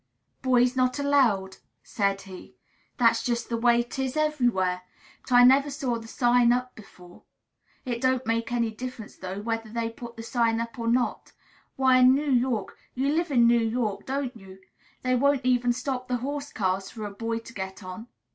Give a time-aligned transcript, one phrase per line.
[0.41, 2.55] "Boys not allowed!" said he.
[2.97, 4.81] "That's just the way 'tis everywhere;
[5.21, 7.21] but I never saw the sign up before.
[7.85, 11.33] It don't make any difference, though, whether they put the sign up or not.
[11.75, 14.57] Why, in New York (you live in New York, don't you?)
[15.03, 18.07] they won't even stop the horse cars for a boy to get on.